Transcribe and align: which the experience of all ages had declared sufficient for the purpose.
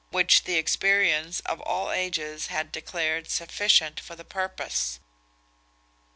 which 0.09 0.45
the 0.45 0.55
experience 0.57 1.41
of 1.41 1.61
all 1.61 1.91
ages 1.91 2.47
had 2.47 2.71
declared 2.71 3.29
sufficient 3.29 3.99
for 3.99 4.15
the 4.15 4.25
purpose. 4.25 4.99